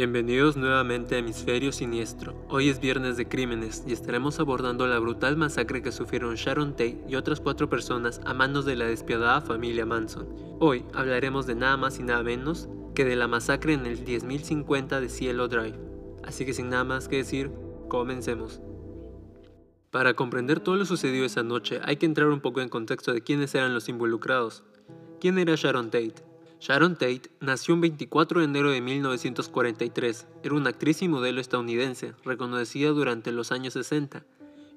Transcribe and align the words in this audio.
Bienvenidos 0.00 0.56
nuevamente 0.56 1.14
a 1.14 1.18
Hemisferio 1.18 1.72
Siniestro. 1.72 2.34
Hoy 2.48 2.70
es 2.70 2.80
viernes 2.80 3.18
de 3.18 3.28
crímenes 3.28 3.84
y 3.86 3.92
estaremos 3.92 4.40
abordando 4.40 4.86
la 4.86 4.98
brutal 4.98 5.36
masacre 5.36 5.82
que 5.82 5.92
sufrieron 5.92 6.36
Sharon 6.36 6.70
Tate 6.70 7.04
y 7.06 7.16
otras 7.16 7.40
cuatro 7.40 7.68
personas 7.68 8.20
a 8.24 8.32
manos 8.32 8.64
de 8.64 8.76
la 8.76 8.86
despiadada 8.86 9.42
familia 9.42 9.84
Manson. 9.84 10.28
Hoy 10.58 10.86
hablaremos 10.94 11.46
de 11.46 11.56
nada 11.56 11.76
más 11.76 11.98
y 11.98 12.02
nada 12.02 12.22
menos 12.22 12.68
que 12.94 13.04
de 13.04 13.16
la 13.16 13.28
masacre 13.28 13.74
en 13.74 13.84
el 13.84 14.04
10050 14.04 15.00
de 15.02 15.08
Cielo 15.10 15.48
Drive. 15.48 15.78
Así 16.24 16.46
que 16.46 16.54
sin 16.54 16.70
nada 16.70 16.84
más 16.84 17.06
que 17.06 17.16
decir, 17.16 17.50
comencemos. 17.88 18.62
Para 19.90 20.14
comprender 20.14 20.60
todo 20.60 20.76
lo 20.76 20.84
sucedido 20.84 21.24
esa 21.24 21.42
noche 21.42 21.80
hay 21.82 21.96
que 21.96 22.06
entrar 22.06 22.28
un 22.28 22.40
poco 22.40 22.60
en 22.60 22.68
contexto 22.68 23.12
de 23.12 23.22
quiénes 23.22 23.54
eran 23.56 23.74
los 23.74 23.88
involucrados. 23.88 24.62
¿Quién 25.20 25.36
era 25.36 25.56
Sharon 25.56 25.86
Tate? 25.90 26.14
Sharon 26.60 26.94
Tate 26.94 27.22
nació 27.40 27.74
el 27.74 27.80
24 27.80 28.38
de 28.38 28.44
enero 28.44 28.70
de 28.70 28.80
1943. 28.80 30.28
Era 30.44 30.54
una 30.54 30.70
actriz 30.70 31.02
y 31.02 31.08
modelo 31.08 31.40
estadounidense, 31.40 32.14
reconocida 32.24 32.90
durante 32.90 33.32
los 33.32 33.50
años 33.50 33.72
60. 33.72 34.24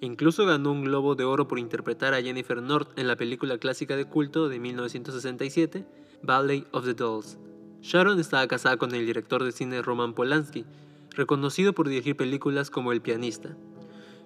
Incluso 0.01 0.47
ganó 0.47 0.71
un 0.71 0.83
Globo 0.83 1.13
de 1.13 1.25
Oro 1.25 1.47
por 1.47 1.59
interpretar 1.59 2.15
a 2.15 2.21
Jennifer 2.21 2.59
North 2.61 2.97
en 2.97 3.07
la 3.07 3.15
película 3.15 3.59
clásica 3.59 3.95
de 3.95 4.05
culto 4.05 4.49
de 4.49 4.59
1967, 4.59 5.85
Ballet 6.23 6.65
of 6.71 6.85
the 6.85 6.95
Dolls. 6.95 7.37
Sharon 7.81 8.19
estaba 8.19 8.47
casada 8.47 8.77
con 8.77 8.95
el 8.95 9.05
director 9.05 9.43
de 9.43 9.51
cine 9.51 9.83
Roman 9.83 10.15
Polanski, 10.15 10.65
reconocido 11.11 11.73
por 11.73 11.87
dirigir 11.87 12.17
películas 12.17 12.71
como 12.71 12.91
El 12.91 13.01
pianista. 13.01 13.55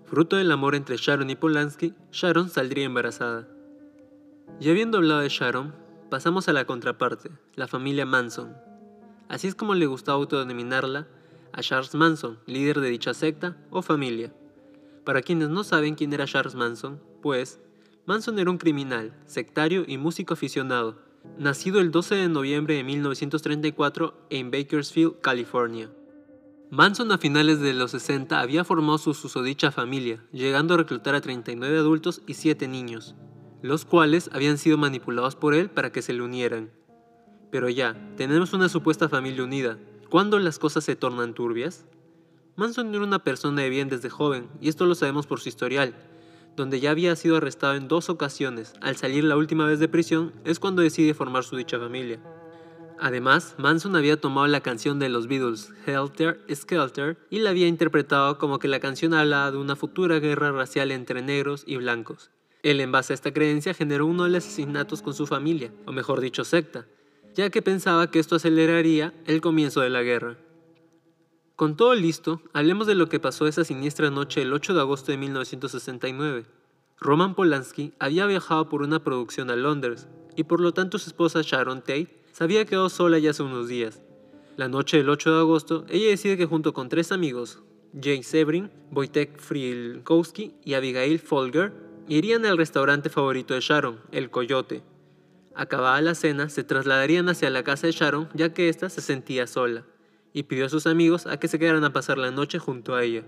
Fruto 0.07 0.38
del 0.38 0.52
amor 0.53 0.73
entre 0.73 0.95
Sharon 0.95 1.29
y 1.29 1.35
Polanski, 1.35 1.93
Sharon 2.13 2.49
saldría 2.49 2.85
embarazada. 2.85 3.45
Y 4.58 4.69
habiendo 4.69 5.00
hablado 5.00 5.19
de 5.19 5.27
Sharon, 5.27 5.75
pasamos 6.09 6.47
a 6.47 6.53
la 6.53 6.63
contraparte, 6.63 7.30
la 7.55 7.67
familia 7.67 8.05
Manson. 8.05 8.55
Así 9.28 9.47
es 9.47 9.55
como 9.55 9.75
le 9.75 9.85
gustaba 9.85 10.17
autodenominarla 10.17 11.08
a 11.52 11.61
Charles 11.61 11.94
Manson, 11.94 12.39
líder 12.45 12.80
de 12.80 12.88
dicha 12.88 13.13
secta 13.13 13.58
o 13.69 13.81
familia. 13.81 14.33
Para 15.03 15.22
quienes 15.22 15.50
no 15.50 15.66
saben 15.66 15.95
quién 15.95 16.13
era 16.13 16.25
Charles 16.25 16.55
Manson, 16.55 17.02
pues, 17.22 17.59
Manson 18.05 18.39
era 18.39 18.50
un 18.50 18.58
criminal, 18.58 19.13
sectario 19.25 19.83
y 19.85 19.97
músico 19.97 20.35
aficionado, 20.35 20.95
nacido 21.38 21.81
el 21.81 21.91
12 21.91 22.16
de 22.16 22.30
noviembre 22.30 22.75
de 22.75 22.85
1934 22.85 24.13
en 24.30 24.52
Bakersfield, 24.52 25.19
California. 25.19 25.89
Manson 26.69 27.13
a 27.13 27.17
finales 27.17 27.61
de 27.61 27.73
los 27.73 27.91
60 27.91 28.41
había 28.41 28.65
formado 28.65 28.97
su 28.97 29.13
susodicha 29.13 29.71
familia, 29.71 30.21
llegando 30.33 30.73
a 30.73 30.77
reclutar 30.77 31.15
a 31.15 31.21
39 31.21 31.77
adultos 31.77 32.21
y 32.27 32.33
7 32.33 32.67
niños, 32.67 33.15
los 33.61 33.85
cuales 33.85 34.29
habían 34.33 34.57
sido 34.57 34.77
manipulados 34.77 35.38
por 35.38 35.53
él 35.53 35.69
para 35.69 35.93
que 35.93 36.01
se 36.01 36.11
le 36.11 36.23
unieran. 36.23 36.69
Pero 37.51 37.69
ya, 37.69 37.95
tenemos 38.17 38.51
una 38.51 38.67
supuesta 38.67 39.07
familia 39.07 39.45
unida. 39.45 39.77
¿Cuándo 40.09 40.39
las 40.39 40.59
cosas 40.59 40.83
se 40.83 40.97
tornan 40.97 41.33
turbias? 41.33 41.85
Manson 42.57 42.93
era 42.93 43.05
una 43.05 43.23
persona 43.23 43.61
de 43.61 43.69
bien 43.69 43.88
desde 43.88 44.09
joven, 44.09 44.49
y 44.59 44.67
esto 44.67 44.85
lo 44.85 44.95
sabemos 44.95 45.25
por 45.25 45.39
su 45.39 45.47
historial, 45.47 45.95
donde 46.57 46.81
ya 46.81 46.91
había 46.91 47.15
sido 47.15 47.38
arrestado 47.38 47.75
en 47.75 47.88
dos 47.88 48.09
ocasiones. 48.09 48.73
Al 48.81 48.97
salir 48.97 49.23
la 49.23 49.38
última 49.38 49.65
vez 49.65 49.79
de 49.79 49.88
prisión 49.88 50.33
es 50.43 50.59
cuando 50.59 50.81
decide 50.81 51.13
formar 51.13 51.45
su 51.45 51.55
dicha 51.55 51.79
familia. 51.79 52.19
Además, 53.00 53.56
Manson 53.58 53.95
había 53.95 54.20
tomado 54.20 54.48
la 54.48 54.62
canción 54.62 54.98
de 54.98 55.09
los 55.09 55.28
Beatles, 55.28 55.72
Helter 55.86 56.40
Skelter, 56.53 57.17
y 57.30 57.40
la 57.40 57.52
había 57.52 57.67
interpretado 57.67 58.38
como 58.40 58.58
que 58.58 58.67
la 58.67 58.80
canción 58.80 59.14
hablaba 59.14 59.52
de 59.52 59.58
una 59.58 59.76
futura 59.76 60.20
guerra 60.20 60.52
racial 60.52 60.92
entre 60.92 61.22
negros 61.22 61.64
y 61.68 61.78
blancos. 61.78 62.31
Él, 62.64 62.81
en 62.81 62.92
base 62.92 63.14
a 63.14 63.16
esta 63.16 63.34
creencia, 63.34 63.75
generó 63.75 64.08
uno 64.08 64.23
de 64.23 64.31
los 64.31 64.44
asesinatos 64.44 65.02
con 65.02 65.14
su 65.14 65.28
familia, 65.28 65.72
o 65.86 65.92
mejor 65.92 66.22
dicho, 66.22 66.44
secta, 66.44 66.88
ya 67.36 67.52
que 67.52 67.62
pensaba 67.62 68.09
que 68.09 68.19
esto 68.19 68.36
aceleraría 68.36 69.13
el 69.25 69.41
comienzo 69.41 69.81
de 69.81 69.91
la 69.91 70.02
guerra. 70.02 70.38
Con 71.56 71.75
todo 71.75 71.94
listo, 71.94 72.41
hablemos 72.53 72.88
de 72.88 72.96
lo 72.96 73.09
que 73.09 73.19
pasó 73.19 73.47
esa 73.47 73.63
siniestra 73.63 74.09
noche 74.09 74.41
el 74.41 74.53
8 74.53 74.74
de 74.74 74.80
agosto 74.80 75.12
de 75.12 75.18
1969. 75.18 76.46
Roman 77.00 77.36
Polanski 77.36 77.94
había 78.00 78.25
viajado 78.25 78.69
por 78.69 78.81
una 78.81 79.03
producción 79.03 79.52
a 79.52 79.56
Londres, 79.56 80.07
y 80.36 80.44
por 80.44 80.62
lo 80.62 80.74
tanto 80.74 80.97
su 80.97 81.09
esposa 81.09 81.41
Sharon 81.44 81.81
Tate 81.81 82.26
se 82.38 82.44
había 82.44 82.66
quedado 82.66 82.88
sola 82.90 83.18
ya 83.18 83.31
hace 83.31 83.42
unos 83.42 83.68
días. 83.68 84.00
La 84.58 84.68
noche 84.68 84.98
del 84.98 85.09
8 85.09 85.34
de 85.34 85.40
agosto, 85.40 85.86
ella 85.90 86.09
decide 86.09 86.38
que 86.38 86.46
junto 86.46 86.72
con 86.72 86.88
tres 86.88 87.12
amigos, 87.12 87.64
Jay 88.00 88.22
Severin, 88.22 88.70
Wojtek 88.92 89.40
Frilkowski 89.40 90.53
y 90.64 90.75
Abigail 90.75 91.18
Folger, 91.18 91.74
irían 92.08 92.46
al 92.46 92.59
restaurante 92.59 93.09
favorito 93.09 93.56
de 93.56 93.62
Sharon, 93.62 94.00
El 94.12 94.30
Coyote. 94.30 94.84
Acabada 95.56 96.00
la 96.02 96.14
cena, 96.14 96.48
se 96.50 96.64
trasladarían 96.64 97.28
hacia 97.28 97.50
la 97.50 97.64
casa 97.64 97.88
de 97.88 97.94
Sharon 97.94 98.30
ya 98.36 98.54
que 98.54 98.69
ésta 98.69 98.92
se 98.92 99.02
sentía 99.02 99.48
sola, 99.48 99.88
y 100.31 100.44
pidió 100.44 100.68
a 100.68 100.69
sus 100.69 100.86
amigos 100.86 101.25
a 101.25 101.38
que 101.38 101.48
se 101.48 101.58
quedaran 101.58 101.86
a 101.86 101.94
pasar 101.94 102.19
la 102.19 102.30
noche 102.30 102.59
junto 102.59 102.94
a 102.94 103.04
ella. 103.04 103.24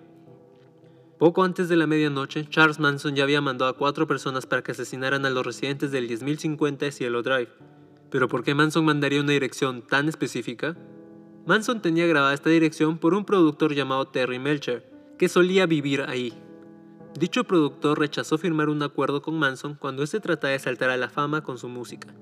Poco 1.18 1.44
antes 1.44 1.68
de 1.68 1.78
la 1.78 1.88
medianoche, 1.88 2.48
Charles 2.48 2.78
Manson 2.78 3.16
ya 3.16 3.24
había 3.24 3.42
mandado 3.42 3.72
a 3.72 3.76
cuatro 3.76 4.06
personas 4.06 4.46
para 4.46 4.62
que 4.62 4.74
asesinaran 4.74 5.26
a 5.26 5.32
los 5.32 5.44
residentes 5.44 5.90
del 5.90 6.08
10050 6.08 6.86
de 6.86 6.92
Cielo 6.92 7.24
Drive, 7.24 7.50
pero 8.10 8.28
¿por 8.28 8.44
qué 8.44 8.56
Manson 8.56 8.86
mandaría 8.86 9.22
una 9.22 9.34
dirección 9.34 9.82
tan 9.82 10.10
específica? 10.10 10.76
Manson 11.46 11.82
tenía 11.82 12.08
grabada 12.08 12.34
esta 12.34 12.50
dirección 12.50 12.98
por 12.98 13.14
un 13.14 13.26
productor 13.26 13.74
llamado 13.74 14.08
Terry 14.08 14.40
Melcher, 14.40 14.90
que 15.18 15.30
solía 15.30 15.66
vivir 15.66 16.02
ahí. 16.02 16.34
Dicho 17.18 17.44
productor 17.44 18.00
rechazó 18.00 18.38
firmar 18.38 18.70
un 18.70 18.84
acuerdo 18.84 19.22
con 19.22 19.38
Manson 19.38 19.76
cuando 19.76 20.04
éste 20.04 20.20
trataba 20.20 20.52
de 20.52 20.60
saltar 20.60 20.90
a 20.90 20.98
la 20.98 21.10
fama 21.10 21.44
con 21.44 21.58
su 21.58 21.68
música. 21.68 22.14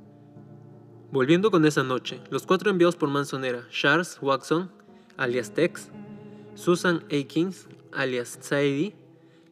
Volviendo 1.12 1.52
con 1.52 1.66
esa 1.66 1.84
noche, 1.84 2.22
los 2.30 2.46
cuatro 2.46 2.70
enviados 2.70 2.96
por 2.96 3.10
Manson 3.10 3.46
eran 3.46 3.70
Charles 3.70 4.18
Watson, 4.22 4.72
alias 5.18 5.54
Tex, 5.54 5.90
Susan 6.56 7.04
Akins, 7.06 7.68
alias 7.92 8.40
Sadie, 8.42 8.96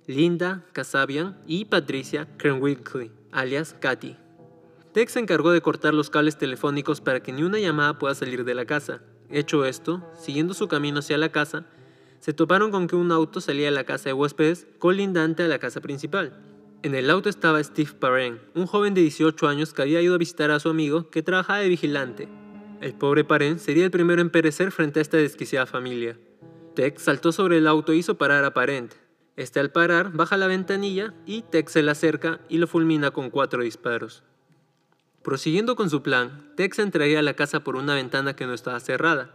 Linda 0.07 0.65
Kasabian 0.73 1.37
y 1.47 1.65
Patricia 1.65 2.27
Krenwinkley, 2.37 3.11
alias 3.31 3.75
Katy. 3.79 4.24
Tex 4.95 5.11
se 5.11 5.19
encargó 5.19 5.51
de 5.51 5.59
cortar 5.59 5.93
los 5.93 6.09
cables 6.09 6.37
telefónicos 6.37 7.01
para 7.01 7.19
que 7.19 7.33
ni 7.33 7.43
una 7.43 7.59
llamada 7.59 7.99
pueda 7.99 8.15
salir 8.15 8.45
de 8.45 8.55
la 8.55 8.63
casa. 8.63 9.01
Hecho 9.29 9.65
esto, 9.65 10.01
siguiendo 10.17 10.53
su 10.53 10.69
camino 10.69 10.99
hacia 10.99 11.17
la 11.17 11.33
casa, 11.33 11.65
se 12.21 12.31
toparon 12.31 12.71
con 12.71 12.87
que 12.87 12.95
un 12.95 13.11
auto 13.11 13.41
salía 13.41 13.65
de 13.65 13.71
la 13.71 13.83
casa 13.83 14.05
de 14.05 14.13
huéspedes 14.13 14.67
colindante 14.79 15.43
a 15.43 15.49
la 15.49 15.59
casa 15.59 15.81
principal. 15.81 16.39
En 16.81 16.95
el 16.95 17.09
auto 17.09 17.27
estaba 17.27 17.61
Steve 17.61 17.91
Parent, 17.99 18.39
un 18.53 18.67
joven 18.67 18.93
de 18.93 19.01
18 19.01 19.49
años 19.49 19.73
que 19.73 19.81
había 19.81 20.01
ido 20.01 20.15
a 20.15 20.17
visitar 20.17 20.49
a 20.49 20.61
su 20.61 20.69
amigo 20.69 21.09
que 21.09 21.21
trabajaba 21.21 21.59
de 21.59 21.67
vigilante. 21.67 22.29
El 22.79 22.93
pobre 22.93 23.25
Parent 23.25 23.59
sería 23.59 23.83
el 23.83 23.91
primero 23.91 24.21
en 24.21 24.29
perecer 24.29 24.71
frente 24.71 24.99
a 24.99 25.01
esta 25.01 25.17
desquiciada 25.17 25.65
familia. 25.65 26.17
Tex 26.73 27.01
saltó 27.01 27.33
sobre 27.33 27.57
el 27.57 27.67
auto 27.67 27.91
e 27.91 27.97
hizo 27.97 28.17
parar 28.17 28.45
a 28.45 28.53
Parent. 28.53 28.93
Este 29.35 29.59
al 29.59 29.73
parar 29.73 30.13
baja 30.13 30.37
la 30.37 30.47
ventanilla 30.47 31.13
y 31.25 31.41
Tex 31.41 31.73
se 31.73 31.83
le 31.83 31.91
acerca 31.91 32.39
y 32.47 32.59
lo 32.59 32.67
fulmina 32.67 33.11
con 33.11 33.29
cuatro 33.29 33.61
disparos. 33.61 34.23
Prosiguiendo 35.25 35.75
con 35.75 35.89
su 35.89 36.03
plan, 36.03 36.51
Tex 36.55 36.77
entraría 36.77 37.17
a 37.17 37.23
la 37.23 37.33
casa 37.33 37.63
por 37.63 37.77
una 37.77 37.95
ventana 37.95 38.35
que 38.35 38.45
no 38.45 38.53
estaba 38.53 38.79
cerrada, 38.79 39.33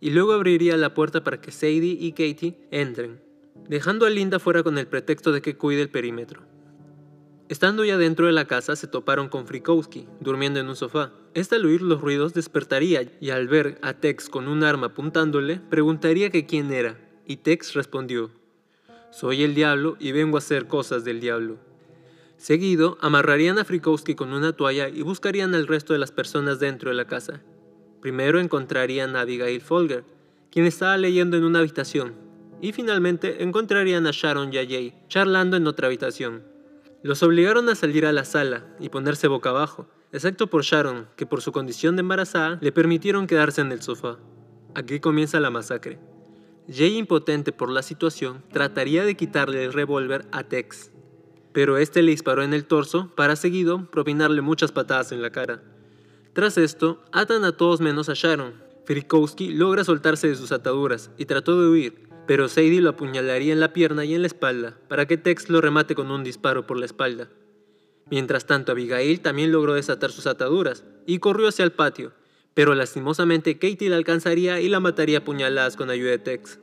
y 0.00 0.10
luego 0.10 0.32
abriría 0.32 0.76
la 0.76 0.94
puerta 0.94 1.24
para 1.24 1.40
que 1.40 1.50
Sadie 1.50 1.98
y 1.98 2.12
Katie 2.12 2.68
entren, 2.70 3.20
dejando 3.68 4.06
a 4.06 4.10
Linda 4.10 4.38
fuera 4.38 4.62
con 4.62 4.78
el 4.78 4.86
pretexto 4.86 5.32
de 5.32 5.42
que 5.42 5.56
cuide 5.56 5.82
el 5.82 5.90
perímetro. 5.90 6.42
Estando 7.48 7.84
ya 7.84 7.96
dentro 7.96 8.26
de 8.26 8.32
la 8.32 8.44
casa, 8.44 8.76
se 8.76 8.86
toparon 8.86 9.28
con 9.28 9.48
Frikowski, 9.48 10.06
durmiendo 10.20 10.60
en 10.60 10.68
un 10.68 10.76
sofá. 10.76 11.10
Este 11.34 11.56
al 11.56 11.66
oír 11.66 11.82
los 11.82 12.00
ruidos 12.00 12.32
despertaría 12.32 13.10
y 13.20 13.30
al 13.30 13.48
ver 13.48 13.80
a 13.82 13.94
Tex 13.94 14.28
con 14.28 14.46
un 14.46 14.62
arma 14.62 14.86
apuntándole, 14.86 15.58
preguntaría 15.58 16.30
que 16.30 16.46
quién 16.46 16.72
era, 16.72 17.00
y 17.26 17.38
Tex 17.38 17.74
respondió, 17.74 18.30
Soy 19.10 19.42
el 19.42 19.56
diablo 19.56 19.96
y 19.98 20.12
vengo 20.12 20.36
a 20.36 20.38
hacer 20.38 20.68
cosas 20.68 21.02
del 21.02 21.18
diablo. 21.18 21.58
Seguido, 22.36 22.98
amarrarían 23.00 23.58
a 23.58 23.64
Frikowski 23.64 24.14
con 24.14 24.32
una 24.32 24.52
toalla 24.52 24.88
y 24.88 25.02
buscarían 25.02 25.54
al 25.54 25.66
resto 25.66 25.92
de 25.92 25.98
las 25.98 26.12
personas 26.12 26.60
dentro 26.60 26.90
de 26.90 26.96
la 26.96 27.06
casa. 27.06 27.42
Primero 28.00 28.38
encontrarían 28.38 29.16
a 29.16 29.22
Abigail 29.22 29.60
Folger, 29.60 30.04
quien 30.50 30.66
estaba 30.66 30.96
leyendo 30.96 31.36
en 31.36 31.44
una 31.44 31.60
habitación, 31.60 32.14
y 32.60 32.72
finalmente 32.72 33.42
encontrarían 33.42 34.06
a 34.06 34.10
Sharon 34.12 34.52
y 34.52 34.58
a 34.58 34.66
Jay 34.66 34.94
charlando 35.08 35.56
en 35.56 35.66
otra 35.66 35.86
habitación. 35.86 36.44
Los 37.02 37.22
obligaron 37.22 37.68
a 37.68 37.74
salir 37.74 38.06
a 38.06 38.12
la 38.12 38.24
sala 38.24 38.66
y 38.80 38.88
ponerse 38.88 39.28
boca 39.28 39.50
abajo, 39.50 39.88
excepto 40.12 40.48
por 40.48 40.62
Sharon, 40.62 41.08
que 41.16 41.26
por 41.26 41.40
su 41.40 41.52
condición 41.52 41.96
de 41.96 42.00
embarazada 42.00 42.58
le 42.60 42.72
permitieron 42.72 43.26
quedarse 43.26 43.60
en 43.60 43.72
el 43.72 43.82
sofá. 43.82 44.18
Aquí 44.74 45.00
comienza 45.00 45.40
la 45.40 45.50
masacre. 45.50 45.98
Jay, 46.68 46.96
impotente 46.96 47.52
por 47.52 47.70
la 47.70 47.82
situación, 47.82 48.42
trataría 48.52 49.04
de 49.04 49.16
quitarle 49.16 49.64
el 49.64 49.72
revólver 49.72 50.26
a 50.32 50.42
Tex, 50.44 50.90
pero 51.56 51.78
este 51.78 52.02
le 52.02 52.10
disparó 52.10 52.42
en 52.42 52.52
el 52.52 52.66
torso 52.66 53.10
para 53.14 53.34
seguido 53.34 53.90
propinarle 53.90 54.42
muchas 54.42 54.72
patadas 54.72 55.10
en 55.10 55.22
la 55.22 55.30
cara. 55.30 55.62
Tras 56.34 56.58
esto, 56.58 57.02
atan 57.12 57.44
a 57.44 57.56
todos 57.56 57.80
menos 57.80 58.10
a 58.10 58.12
Sharon. 58.12 58.52
Frikowski 58.84 59.54
logra 59.54 59.82
soltarse 59.82 60.28
de 60.28 60.34
sus 60.34 60.52
ataduras 60.52 61.10
y 61.16 61.24
trató 61.24 61.58
de 61.58 61.70
huir, 61.70 62.08
pero 62.26 62.48
Sadie 62.48 62.82
lo 62.82 62.90
apuñalaría 62.90 63.54
en 63.54 63.60
la 63.60 63.72
pierna 63.72 64.04
y 64.04 64.14
en 64.14 64.20
la 64.20 64.26
espalda 64.26 64.76
para 64.86 65.06
que 65.06 65.16
Tex 65.16 65.48
lo 65.48 65.62
remate 65.62 65.94
con 65.94 66.10
un 66.10 66.24
disparo 66.24 66.66
por 66.66 66.78
la 66.78 66.84
espalda. 66.84 67.30
Mientras 68.10 68.44
tanto, 68.44 68.72
Abigail 68.72 69.20
también 69.20 69.50
logró 69.50 69.72
desatar 69.72 70.10
sus 70.10 70.26
ataduras 70.26 70.84
y 71.06 71.20
corrió 71.20 71.48
hacia 71.48 71.64
el 71.64 71.72
patio, 71.72 72.12
pero 72.52 72.74
lastimosamente 72.74 73.58
Katie 73.58 73.88
la 73.88 73.96
alcanzaría 73.96 74.60
y 74.60 74.68
la 74.68 74.80
mataría 74.80 75.18
a 75.18 75.24
puñaladas 75.24 75.76
con 75.76 75.88
ayuda 75.88 76.10
de 76.10 76.18
Tex. 76.18 76.58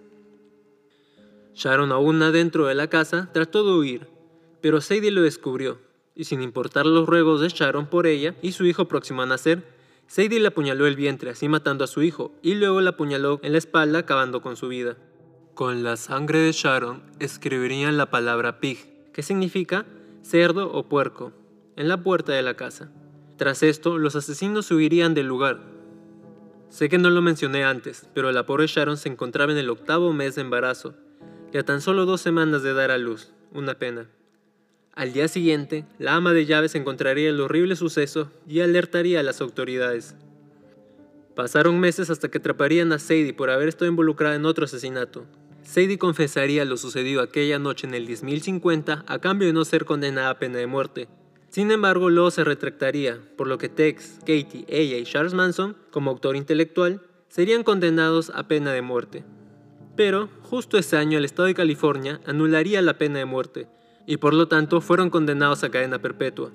Sharon, 1.55 1.91
aún 1.91 2.21
adentro 2.21 2.67
de 2.67 2.75
la 2.75 2.91
casa, 2.91 3.31
trató 3.33 3.63
de 3.63 3.73
huir, 3.73 4.12
pero 4.63 4.79
Sadie 4.79 5.11
lo 5.11 5.21
descubrió, 5.23 5.77
y 6.15 6.23
sin 6.23 6.41
importar 6.41 6.85
los 6.85 7.05
ruegos 7.05 7.41
de 7.41 7.49
Sharon 7.49 7.87
por 7.87 8.07
ella 8.07 8.33
y 8.41 8.53
su 8.53 8.65
hijo 8.65 8.87
próximo 8.87 9.21
a 9.21 9.25
nacer, 9.25 9.61
Sadie 10.07 10.39
le 10.39 10.47
apuñaló 10.47 10.87
el 10.87 10.95
vientre, 10.95 11.31
así 11.31 11.49
matando 11.49 11.83
a 11.83 11.87
su 11.87 12.01
hijo, 12.01 12.31
y 12.41 12.55
luego 12.55 12.79
la 12.79 12.91
apuñaló 12.91 13.41
en 13.43 13.51
la 13.51 13.57
espalda, 13.57 13.99
acabando 13.99 14.41
con 14.41 14.55
su 14.55 14.69
vida. 14.69 14.95
Con 15.53 15.83
la 15.83 15.97
sangre 15.97 16.39
de 16.39 16.53
Sharon 16.53 17.03
escribirían 17.19 17.97
la 17.97 18.09
palabra 18.09 18.61
pig, 18.61 19.11
que 19.11 19.21
significa 19.21 19.85
cerdo 20.21 20.71
o 20.71 20.87
puerco, 20.87 21.33
en 21.75 21.89
la 21.89 22.01
puerta 22.01 22.31
de 22.31 22.41
la 22.41 22.53
casa. 22.53 22.89
Tras 23.35 23.63
esto, 23.63 23.97
los 23.97 24.15
asesinos 24.15 24.71
huirían 24.71 25.13
del 25.13 25.27
lugar. 25.27 25.59
Sé 26.69 26.87
que 26.87 26.99
no 26.99 27.09
lo 27.09 27.21
mencioné 27.21 27.65
antes, 27.65 28.07
pero 28.13 28.31
la 28.31 28.45
pobre 28.45 28.67
Sharon 28.67 28.95
se 28.95 29.09
encontraba 29.09 29.51
en 29.51 29.57
el 29.57 29.69
octavo 29.69 30.13
mes 30.13 30.35
de 30.35 30.41
embarazo, 30.41 30.93
y 31.51 31.57
a 31.57 31.65
tan 31.65 31.81
solo 31.81 32.05
dos 32.05 32.21
semanas 32.21 32.63
de 32.63 32.73
dar 32.73 32.91
a 32.91 32.97
luz, 32.97 33.33
una 33.51 33.73
pena. 33.73 34.07
Al 34.95 35.11
día 35.11 35.27
siguiente, 35.27 35.85
la 35.97 36.13
ama 36.13 36.33
de 36.33 36.45
llaves 36.45 36.75
encontraría 36.75 37.29
el 37.31 37.41
horrible 37.41 37.75
suceso 37.75 38.31
y 38.47 38.59
alertaría 38.59 39.21
a 39.21 39.23
las 39.23 39.41
autoridades. 39.41 40.15
Pasaron 41.35 41.79
meses 41.79 42.11
hasta 42.11 42.29
que 42.29 42.37
atraparían 42.37 42.91
a 42.91 42.99
Sadie 42.99 43.33
por 43.33 43.49
haber 43.49 43.69
estado 43.69 43.89
involucrada 43.89 44.35
en 44.35 44.45
otro 44.45 44.65
asesinato. 44.65 45.25
Sadie 45.63 45.97
confesaría 45.97 46.63
lo 46.63 46.77
sucedido 46.77 47.23
aquella 47.23 47.57
noche 47.57 47.87
en 47.87 47.95
el 47.95 48.07
10.050 48.07 49.03
a 49.07 49.19
cambio 49.19 49.47
de 49.47 49.53
no 49.53 49.65
ser 49.65 49.85
condenada 49.85 50.29
a 50.29 50.37
pena 50.37 50.59
de 50.59 50.67
muerte. 50.67 51.07
Sin 51.49 51.71
embargo, 51.71 52.11
luego 52.11 52.29
se 52.29 52.43
retractaría, 52.43 53.19
por 53.35 53.47
lo 53.47 53.57
que 53.57 53.69
Tex, 53.69 54.19
Katie, 54.19 54.65
ella 54.67 54.97
y 54.97 55.05
Charles 55.05 55.33
Manson, 55.33 55.75
como 55.89 56.11
autor 56.11 56.35
intelectual, 56.35 57.01
serían 57.29 57.63
condenados 57.63 58.31
a 58.35 58.47
pena 58.47 58.71
de 58.71 58.83
muerte. 58.83 59.23
Pero, 59.95 60.29
justo 60.43 60.77
ese 60.77 60.97
año 60.97 61.17
el 61.17 61.25
Estado 61.25 61.47
de 61.47 61.55
California 61.55 62.21
anularía 62.27 62.81
la 62.83 62.99
pena 62.99 63.19
de 63.19 63.25
muerte, 63.25 63.67
y 64.05 64.17
por 64.17 64.33
lo 64.33 64.47
tanto 64.47 64.81
fueron 64.81 65.09
condenados 65.09 65.63
a 65.63 65.69
cadena 65.69 65.99
perpetua. 65.99 66.51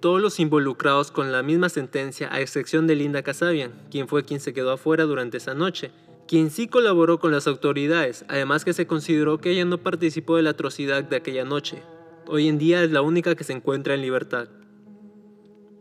Todos 0.00 0.20
los 0.20 0.38
involucrados 0.40 1.10
con 1.10 1.32
la 1.32 1.42
misma 1.42 1.68
sentencia, 1.68 2.28
a 2.32 2.40
excepción 2.40 2.86
de 2.86 2.96
Linda 2.96 3.22
Casabian, 3.22 3.72
quien 3.90 4.08
fue 4.08 4.24
quien 4.24 4.40
se 4.40 4.52
quedó 4.52 4.72
afuera 4.72 5.04
durante 5.04 5.38
esa 5.38 5.54
noche, 5.54 5.90
quien 6.28 6.50
sí 6.50 6.68
colaboró 6.68 7.18
con 7.18 7.32
las 7.32 7.46
autoridades, 7.46 8.24
además 8.28 8.64
que 8.64 8.72
se 8.72 8.86
consideró 8.86 9.38
que 9.38 9.52
ella 9.52 9.64
no 9.64 9.78
participó 9.78 10.36
de 10.36 10.42
la 10.42 10.50
atrocidad 10.50 11.04
de 11.04 11.16
aquella 11.16 11.44
noche. 11.44 11.82
Hoy 12.26 12.48
en 12.48 12.58
día 12.58 12.82
es 12.82 12.90
la 12.90 13.02
única 13.02 13.34
que 13.36 13.44
se 13.44 13.52
encuentra 13.52 13.94
en 13.94 14.02
libertad. 14.02 14.48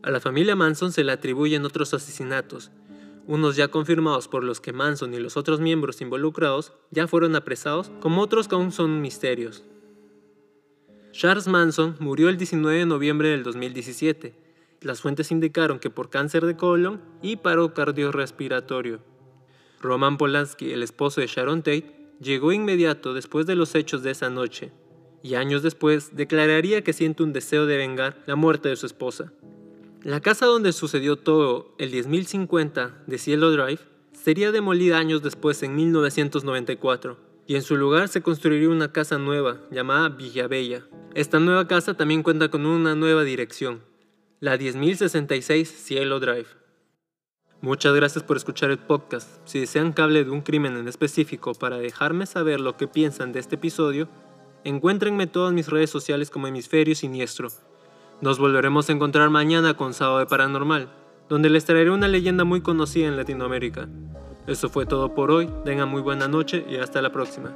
A 0.03 0.11
la 0.11 0.19
familia 0.19 0.55
Manson 0.55 0.91
se 0.91 1.03
le 1.03 1.11
atribuyen 1.11 1.65
otros 1.65 1.93
asesinatos, 1.93 2.71
unos 3.27 3.55
ya 3.55 3.69
confirmados 3.69 4.27
por 4.27 4.43
los 4.43 4.61
que 4.61 4.71
Manson 4.71 5.13
y 5.15 5.19
los 5.19 5.35
otros 5.35 5.59
miembros 5.59 5.99
involucrados 6.01 6.73
ya 6.91 7.07
fueron 7.07 7.35
apresados, 7.35 7.91
como 7.99 8.21
otros 8.21 8.47
que 8.47 8.53
aún 8.53 8.71
son 8.71 9.01
misterios. 9.01 9.63
Charles 11.17 11.47
Manson 11.47 11.95
murió 11.99 12.27
el 12.27 12.35
19 12.35 12.79
de 12.79 12.85
noviembre 12.85 13.29
del 13.29 13.43
2017. 13.43 14.35
Las 14.81 14.99
fuentes 14.99 15.31
indicaron 15.31 15.79
que 15.79 15.89
por 15.89 16.09
cáncer 16.09 16.45
de 16.45 16.57
colon 16.57 17.01
y 17.21 17.37
paro 17.37 17.73
cardiorrespiratorio. 17.73 18.99
Roman 19.79 20.17
Polanski, 20.17 20.73
el 20.73 20.83
esposo 20.83 21.21
de 21.21 21.27
Sharon 21.27 21.63
Tate, 21.63 22.09
llegó 22.19 22.51
inmediato 22.51 23.13
después 23.13 23.45
de 23.45 23.55
los 23.55 23.75
hechos 23.75 24.03
de 24.03 24.11
esa 24.11 24.29
noche, 24.29 24.73
y 25.23 25.35
años 25.35 25.63
después 25.63 26.17
declararía 26.17 26.83
que 26.83 26.91
siente 26.91 27.23
un 27.23 27.31
deseo 27.31 27.65
de 27.65 27.77
vengar 27.77 28.21
la 28.25 28.35
muerte 28.35 28.67
de 28.67 28.75
su 28.75 28.85
esposa. 28.85 29.31
La 30.03 30.19
casa 30.19 30.47
donde 30.47 30.73
sucedió 30.73 31.15
todo, 31.15 31.75
el 31.77 31.93
10.050 31.93 33.05
de 33.07 33.17
Cielo 33.19 33.51
Drive, 33.51 33.79
sería 34.11 34.51
demolida 34.51 34.97
años 34.97 35.23
después 35.23 35.63
en 35.63 35.75
1994 35.75 37.24
y 37.47 37.55
en 37.55 37.61
su 37.61 37.75
lugar 37.75 38.07
se 38.07 38.21
construiría 38.21 38.69
una 38.69 38.91
casa 38.91 39.17
nueva 39.17 39.59
llamada 39.71 40.09
Villavella. 40.09 40.83
Esta 41.13 41.39
nueva 41.39 41.67
casa 41.67 41.93
también 41.93 42.23
cuenta 42.23 42.49
con 42.49 42.65
una 42.65 42.95
nueva 42.95 43.23
dirección, 43.23 43.83
la 44.39 44.57
10.066 44.57 45.65
Cielo 45.65 46.19
Drive. 46.19 46.47
Muchas 47.61 47.95
gracias 47.95 48.23
por 48.23 48.37
escuchar 48.37 48.71
el 48.71 48.79
podcast. 48.79 49.39
Si 49.45 49.59
desean 49.59 49.93
que 49.93 50.01
de 50.01 50.29
un 50.29 50.41
crimen 50.41 50.77
en 50.77 50.87
específico 50.87 51.53
para 51.53 51.77
dejarme 51.77 52.25
saber 52.25 52.59
lo 52.59 52.77
que 52.77 52.87
piensan 52.87 53.31
de 53.31 53.39
este 53.39 53.55
episodio, 53.55 54.07
encuéntrenme 54.63 55.27
todas 55.27 55.53
mis 55.53 55.67
redes 55.67 55.89
sociales 55.89 56.29
como 56.29 56.47
Hemisferio 56.47 56.95
Siniestro 56.95 57.49
nos 58.21 58.39
volveremos 58.39 58.89
a 58.89 58.93
encontrar 58.93 59.29
mañana 59.29 59.73
con 59.73 59.93
Sábado 59.93 60.19
de 60.19 60.25
Paranormal, 60.25 60.87
donde 61.27 61.49
les 61.49 61.65
traeré 61.65 61.91
una 61.91 62.07
leyenda 62.07 62.45
muy 62.45 62.61
conocida 62.61 63.07
en 63.07 63.17
Latinoamérica. 63.17 63.89
Eso 64.47 64.69
fue 64.69 64.85
todo 64.85 65.13
por 65.15 65.31
hoy, 65.31 65.49
tengan 65.63 65.89
muy 65.89 66.01
buena 66.01 66.27
noche 66.27 66.65
y 66.69 66.77
hasta 66.77 67.01
la 67.01 67.11
próxima. 67.11 67.55